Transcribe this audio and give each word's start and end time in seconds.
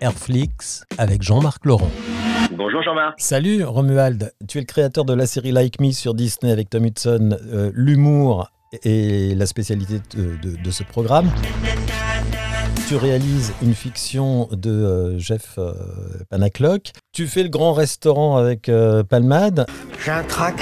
Airflix 0.00 0.84
avec 0.98 1.22
Jean-Marc 1.22 1.64
Laurent. 1.66 1.90
Bonjour 2.56 2.82
Jean-Marc. 2.82 3.14
Salut 3.20 3.64
Romuald, 3.64 4.32
tu 4.48 4.58
es 4.58 4.60
le 4.62 4.66
créateur 4.66 5.04
de 5.04 5.14
la 5.14 5.26
série 5.26 5.52
Like 5.52 5.80
Me 5.80 5.92
sur 5.92 6.14
Disney 6.14 6.50
avec 6.52 6.70
Tom 6.70 6.84
Hudson. 6.86 7.36
Euh, 7.52 7.70
L'humour 7.74 8.48
est 8.84 9.36
la 9.36 9.46
spécialité 9.46 10.00
de, 10.16 10.36
de- 10.42 10.56
de 10.56 10.70
ce 10.70 10.82
programme. 10.82 11.30
Tu 12.88 12.96
réalises 12.96 13.52
une 13.62 13.74
fiction 13.74 14.48
de 14.50 14.70
euh, 14.70 15.18
Jeff 15.18 15.54
euh, 15.58 15.72
Panaclock. 16.28 16.90
Tu 17.12 17.26
fais 17.28 17.42
le 17.44 17.48
grand 17.48 17.72
restaurant 17.72 18.36
avec 18.36 18.68
euh, 18.68 19.04
Palmade. 19.04 19.66
J'ai 20.04 20.10
un 20.10 20.24
trac. 20.24 20.56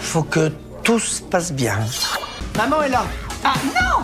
Faut 0.00 0.22
que 0.22 0.52
tout 0.84 1.00
se 1.00 1.20
passe 1.22 1.52
bien. 1.52 1.76
Maman 2.56 2.82
est 2.82 2.88
là. 2.90 3.04
Ah 3.44 3.54
non 3.66 3.97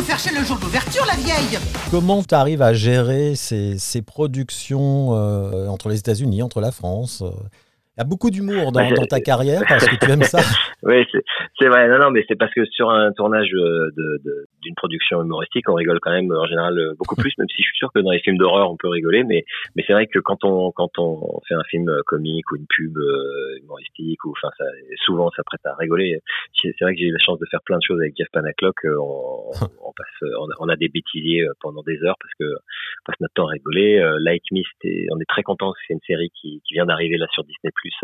nous 0.00 0.06
faire 0.06 0.18
chier 0.18 0.32
le 0.38 0.44
jour 0.44 0.56
d'ouverture, 0.58 1.04
la 1.06 1.14
vieille 1.16 1.58
Comment 1.90 2.22
tu 2.22 2.34
arrives 2.34 2.62
à 2.62 2.72
gérer 2.72 3.34
ces, 3.34 3.76
ces 3.78 4.00
productions 4.00 5.14
euh, 5.14 5.66
entre 5.66 5.88
les 5.90 5.98
États-Unis, 5.98 6.42
entre 6.42 6.60
la 6.60 6.72
France 6.72 7.22
euh? 7.22 7.30
Il 7.96 8.00
y 8.00 8.02
a 8.02 8.04
beaucoup 8.04 8.30
d'humour 8.30 8.72
dans, 8.72 8.80
Bah, 8.80 8.94
dans 8.96 9.04
ta 9.04 9.20
carrière 9.20 9.62
parce 9.68 9.86
que 9.86 9.96
tu 9.96 10.10
aimes 10.10 10.22
ça. 10.22 10.38
Oui, 10.82 11.04
c'est- 11.12 11.68
vrai. 11.68 11.86
Non, 11.88 11.98
non, 11.98 12.10
mais 12.10 12.24
c'est 12.28 12.36
parce 12.38 12.52
que 12.54 12.64
sur 12.64 12.88
un 12.88 13.12
tournage 13.12 13.48
euh, 13.52 13.90
de- 13.94 14.22
de- 14.24 14.46
on 15.68 15.74
rigole 15.74 16.00
quand 16.00 16.12
même 16.12 16.30
en 16.32 16.46
général 16.46 16.78
euh, 16.78 16.94
beaucoup 16.98 17.16
plus, 17.16 17.32
même 17.38 17.48
si 17.48 17.62
je 17.62 17.68
suis 17.68 17.76
sûr 17.76 17.92
que 17.92 18.00
dans 18.00 18.10
les 18.10 18.20
films 18.20 18.38
d'horreur, 18.38 18.70
on 18.70 18.76
peut 18.76 18.88
rigoler. 18.88 19.24
Mais, 19.24 19.44
mais 19.76 19.84
c'est 19.86 19.92
vrai 19.92 20.06
que 20.06 20.18
quand 20.18 20.44
on, 20.44 20.72
quand 20.72 20.98
on 20.98 21.40
fait 21.46 21.54
un 21.54 21.64
film 21.64 21.88
euh, 21.88 22.00
comique 22.06 22.50
ou 22.52 22.56
une 22.56 22.66
pub 22.66 22.96
euh, 22.96 23.58
humoristique, 23.62 24.24
ou 24.24 24.32
enfin, 24.32 24.50
ça, 24.58 24.64
souvent, 25.04 25.30
ça 25.36 25.42
prête 25.44 25.64
à 25.64 25.74
rigoler. 25.76 26.20
C'est 26.60 26.74
vrai 26.80 26.94
que 26.94 27.00
j'ai 27.00 27.06
eu 27.06 27.12
la 27.12 27.18
chance 27.18 27.38
de 27.38 27.46
faire 27.50 27.60
plein 27.64 27.78
de 27.78 27.82
choses 27.86 28.00
avec 28.00 28.16
Jeff 28.16 28.28
Panaclock. 28.32 28.76
On, 28.84 29.50
on 29.84 29.92
passe, 29.92 30.30
on 30.38 30.50
a, 30.50 30.54
on 30.60 30.68
a 30.68 30.76
des 30.76 30.88
bêtisiers 30.88 31.46
pendant 31.60 31.82
des 31.82 32.02
heures 32.02 32.16
parce 32.20 32.34
que 32.38 32.44
on 32.44 33.04
passe 33.06 33.20
notre 33.20 33.34
temps 33.34 33.48
à 33.48 33.52
rigoler. 33.52 34.00
Like 34.20 34.42
Me, 34.52 34.62
on 35.12 35.20
est 35.20 35.28
très 35.28 35.42
content. 35.42 35.72
C'est 35.86 35.94
une 35.94 36.00
série 36.06 36.30
qui, 36.30 36.60
qui 36.66 36.74
vient 36.74 36.86
d'arriver 36.86 37.16
là 37.16 37.26
sur 37.32 37.44
Disney 37.44 37.72
Plus 37.74 37.94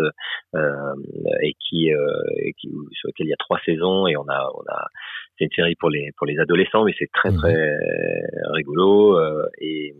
euh, 0.54 0.94
et 1.42 1.54
qui, 1.54 1.92
euh, 1.92 2.22
et 2.38 2.52
qui 2.54 2.68
sur 2.92 3.08
lequel 3.08 3.26
il 3.26 3.30
y 3.30 3.32
a 3.32 3.38
trois 3.38 3.60
saisons 3.64 4.06
et 4.06 4.16
on 4.16 4.28
a 4.28 4.50
on 4.54 4.62
a 4.68 4.86
c'est 5.38 5.44
une 5.44 5.50
série 5.52 5.74
pour 5.76 5.90
les 5.90 6.10
pour 6.16 6.26
les 6.26 6.38
adolescents 6.38 6.84
mais 6.84 6.94
c'est 6.98 7.10
très 7.12 7.30
Mhm. 7.30 7.36
très 7.38 7.72
rigolo 8.54 9.18
euh, 9.18 9.46
et 9.58 9.92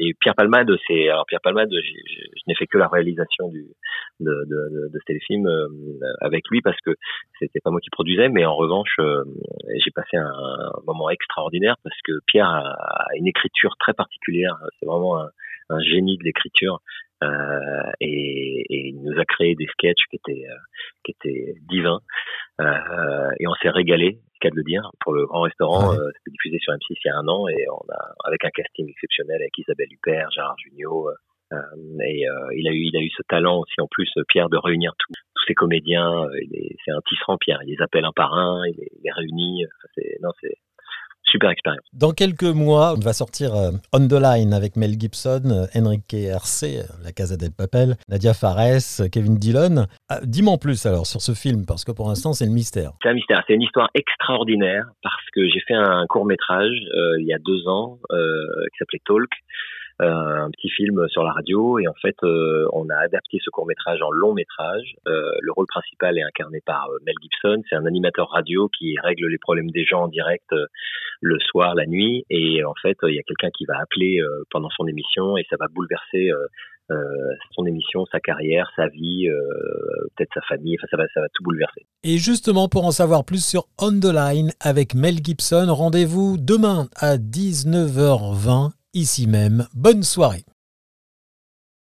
et 0.00 0.14
Pierre 0.20 0.36
Palmade, 0.36 0.70
c'est 0.86 1.08
alors 1.08 1.26
Pierre 1.26 1.40
Palmade, 1.42 1.70
j'ai- 1.72 2.02
j'ai- 2.06 2.30
je 2.32 2.42
n'ai 2.46 2.54
fait 2.54 2.68
que 2.68 2.78
la 2.78 2.86
réalisation 2.86 3.48
du 3.48 3.64
de, 4.20 4.30
de, 4.30 4.68
de, 4.74 4.88
de 4.92 4.98
ce 4.98 5.04
téléfilm 5.06 5.46
euh, 5.46 5.66
avec 6.20 6.44
lui 6.50 6.60
parce 6.60 6.80
que 6.82 6.94
c'était 7.40 7.58
pas 7.60 7.70
moi 7.70 7.80
qui 7.80 7.90
produisais, 7.90 8.28
mais 8.28 8.44
en 8.44 8.54
revanche, 8.54 8.94
euh, 9.00 9.24
j'ai 9.84 9.90
passé 9.90 10.16
un, 10.16 10.30
moment 10.86 11.10
extraordinaire 11.10 11.76
parce 11.82 11.96
que 12.04 12.12
Pierre 12.26 12.48
a, 12.48 12.74
a 12.74 13.06
une 13.16 13.26
écriture 13.26 13.74
très 13.80 13.92
particulière. 13.92 14.56
C'est 14.78 14.86
vraiment 14.86 15.20
un, 15.20 15.30
un 15.70 15.80
génie 15.80 16.16
de 16.18 16.24
l'écriture 16.24 16.80
euh, 17.22 17.90
et, 18.00 18.64
et 18.70 18.88
il 18.88 19.02
nous 19.02 19.18
a 19.20 19.24
créé 19.24 19.54
des 19.56 19.66
sketchs 19.66 20.04
qui 20.10 20.16
étaient 20.16 20.46
euh, 20.48 20.56
qui 21.04 21.12
étaient 21.12 21.54
divins 21.68 22.00
euh, 22.60 23.30
et 23.40 23.46
on 23.48 23.54
s'est 23.54 23.70
régalé, 23.70 24.18
cas 24.40 24.50
de 24.50 24.56
le 24.56 24.62
dire, 24.64 24.90
pour 25.00 25.12
le 25.14 25.26
grand 25.26 25.42
restaurant. 25.42 25.90
Ouais. 25.90 25.98
Euh, 25.98 26.10
C'était 26.18 26.30
diffusé 26.32 26.58
sur 26.60 26.72
M6 26.72 26.80
il 26.90 26.96
y 27.06 27.10
a 27.10 27.16
un 27.16 27.28
an 27.28 27.48
et 27.48 27.66
on 27.70 27.92
a 27.92 28.14
avec 28.24 28.44
un 28.44 28.50
casting 28.50 28.88
exceptionnel 28.88 29.40
avec 29.42 29.56
Isabelle 29.58 29.88
Huppert, 29.92 30.30
Gérard 30.32 30.56
Jugnot. 30.58 31.08
euh, 31.52 31.56
et 32.04 32.28
euh, 32.28 32.48
il 32.56 32.68
a 32.68 32.72
eu 32.72 32.82
il 32.90 32.96
a 32.96 33.00
eu 33.00 33.10
ce 33.16 33.22
talent 33.28 33.60
aussi 33.60 33.80
en 33.80 33.86
plus 33.88 34.10
Pierre 34.28 34.48
de 34.50 34.58
réunir 34.58 34.92
tous 34.98 35.12
tous 35.34 35.44
ces 35.48 35.54
comédiens 35.54 36.26
c'est 36.84 36.90
un 36.92 37.00
tisserand 37.08 37.38
Pierre 37.38 37.60
il 37.64 37.70
les 37.74 37.82
appelle 37.82 38.04
un 38.04 38.12
par 38.12 38.34
un 38.34 38.66
il 38.66 38.76
les, 38.76 38.88
il 38.96 39.00
les 39.02 39.12
réunit 39.12 39.64
Enfin, 39.64 39.88
c'est 39.94 40.18
non 40.22 40.30
c'est 40.42 40.56
super 41.30 41.50
expérience 41.50 41.84
Dans 41.92 42.12
quelques 42.12 42.42
mois, 42.42 42.94
on 42.96 43.00
va 43.00 43.12
sortir 43.12 43.54
euh, 43.54 43.70
On 43.92 44.06
the 44.06 44.20
Line 44.20 44.52
avec 44.52 44.76
Mel 44.76 44.98
Gibson, 44.98 45.42
euh, 45.46 45.80
Enrique 45.80 46.14
RC, 46.14 46.78
euh, 46.78 46.82
La 47.04 47.12
Casa 47.12 47.36
del 47.36 47.52
Papel, 47.56 47.96
Nadia 48.08 48.34
Fares, 48.34 49.08
Kevin 49.12 49.36
Dillon. 49.36 49.86
Ah, 50.08 50.20
Dis-moi 50.22 50.54
en 50.54 50.58
plus 50.58 50.86
alors 50.86 51.06
sur 51.06 51.20
ce 51.20 51.32
film 51.32 51.64
parce 51.66 51.84
que 51.84 51.92
pour 51.92 52.08
l'instant 52.08 52.32
c'est 52.32 52.46
le 52.46 52.52
mystère. 52.52 52.92
C'est 53.02 53.10
un 53.10 53.14
mystère. 53.14 53.42
C'est 53.46 53.54
une 53.54 53.62
histoire 53.62 53.88
extraordinaire 53.94 54.84
parce 55.02 55.26
que 55.34 55.46
j'ai 55.48 55.60
fait 55.66 55.74
un 55.74 56.06
court 56.06 56.26
métrage 56.26 56.76
il 57.18 57.26
y 57.26 57.32
a 57.32 57.38
deux 57.38 57.66
ans 57.68 57.98
euh, 58.10 58.64
qui 58.72 58.78
s'appelait 58.78 59.02
Talk, 59.06 59.30
un 60.00 60.50
petit 60.50 60.70
film 60.70 61.08
sur 61.08 61.24
la 61.24 61.32
radio 61.32 61.78
et 61.78 61.88
en 61.88 61.94
fait 61.94 62.16
euh, 62.22 62.66
on 62.72 62.88
a 62.88 62.96
adapté 62.96 63.38
ce 63.44 63.50
court 63.50 63.66
métrage 63.66 64.00
en 64.02 64.10
long 64.10 64.32
métrage. 64.32 64.94
Euh, 65.06 65.32
le 65.40 65.52
rôle 65.52 65.66
principal 65.66 66.16
est 66.18 66.22
incarné 66.22 66.60
par 66.64 66.88
euh, 66.90 66.98
Mel 67.04 67.16
Gibson. 67.20 67.62
C'est 67.68 67.76
un 67.76 67.86
animateur 67.86 68.28
radio 68.30 68.68
qui 68.68 68.94
règle 69.02 69.26
les 69.26 69.38
problèmes 69.38 69.70
des 69.70 69.84
gens 69.84 70.02
en 70.02 70.08
direct 70.08 70.52
euh, 70.52 70.66
le 71.20 71.38
soir, 71.40 71.74
la 71.74 71.86
nuit 71.86 72.24
et 72.30 72.62
en 72.64 72.74
fait 72.80 72.96
il 73.02 73.14
y 73.14 73.18
a 73.18 73.22
quelqu'un 73.22 73.50
qui 73.50 73.64
va 73.64 73.80
appeler 73.80 74.20
euh, 74.20 74.44
pendant 74.50 74.70
son 74.70 74.86
émission 74.86 75.36
et 75.36 75.44
ça 75.50 75.56
va 75.58 75.66
bouleverser 75.66 76.30
euh, 76.30 76.46
euh, 76.90 77.34
son 77.54 77.66
émission, 77.66 78.06
sa 78.10 78.18
carrière, 78.20 78.70
sa 78.74 78.86
vie, 78.86 79.28
euh, 79.28 79.36
peut-être 80.16 80.32
sa 80.32 80.40
famille. 80.42 80.76
Enfin 80.78 80.86
ça 80.90 80.96
va 80.96 81.08
ça 81.12 81.20
va 81.20 81.26
tout 81.34 81.42
bouleverser. 81.42 81.86
Et 82.04 82.18
justement 82.18 82.68
pour 82.68 82.84
en 82.84 82.92
savoir 82.92 83.24
plus 83.24 83.44
sur 83.44 83.64
On 83.80 83.90
the 83.90 84.14
Line 84.14 84.52
avec 84.60 84.94
Mel 84.94 85.16
Gibson, 85.16 85.66
rendez-vous 85.68 86.36
demain 86.38 86.86
à 86.96 87.16
19h20 87.16 88.77
ici 88.98 89.26
même. 89.26 89.66
Bonne 89.74 90.02
soirée. 90.02 90.44